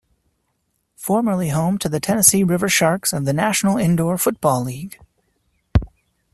Formerly 0.95 1.49
home 1.49 1.77
to 1.77 1.87
the 1.87 1.99
Tennessee 1.99 2.43
River 2.43 2.67
Sharks 2.67 3.13
of 3.13 3.25
the 3.25 3.33
National 3.33 3.77
Indoor 3.77 4.17
Football 4.17 4.63
League. 4.63 4.99